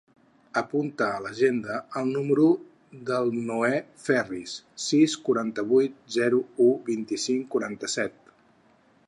[0.59, 2.45] Apunta a l'agenda el número
[3.09, 3.69] del Noè
[4.07, 4.57] Ferriz:
[4.89, 8.19] sis, quaranta-vuit, zero, u, vint-i-cinc, quaranta-set.